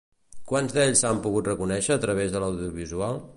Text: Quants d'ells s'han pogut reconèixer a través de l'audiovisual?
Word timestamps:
Quants 0.51 0.71
d'ells 0.77 1.03
s'han 1.05 1.21
pogut 1.27 1.49
reconèixer 1.51 1.93
a 1.97 2.03
través 2.07 2.35
de 2.37 2.43
l'audiovisual? 2.45 3.23